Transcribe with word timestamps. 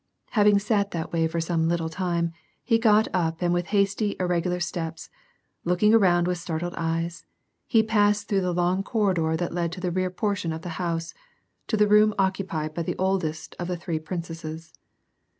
Having 0.31 0.57
sat 0.57 0.89
that 0.89 1.13
way 1.13 1.27
for 1.27 1.39
some 1.39 1.67
little 1.69 1.87
time, 1.87 2.31
he 2.63 2.79
got 2.79 3.07
up 3.13 3.39
and 3.43 3.53
with 3.53 3.67
hasty 3.67 4.15
irregular 4.19 4.59
steps, 4.59 5.11
looking 5.63 5.93
around 5.93 6.25
with 6.25 6.39
startled 6.39 6.73
eyes, 6.75 7.27
he 7.67 7.83
passed 7.83 8.27
through 8.27 8.41
the 8.41 8.51
long 8.51 8.81
corridor 8.81 9.37
that 9.37 9.53
led 9.53 9.71
to 9.73 9.79
the 9.79 9.91
rear 9.91 10.09
portion 10.09 10.51
of 10.51 10.63
the 10.63 10.69
house, 10.81 11.13
to 11.67 11.77
the 11.77 11.87
room 11.87 12.15
occupied 12.17 12.73
by 12.73 12.81
the 12.81 12.97
oldest 12.97 13.55
of 13.59 13.67
the 13.67 13.77
three 13.77 13.99
princesses. 13.99 14.73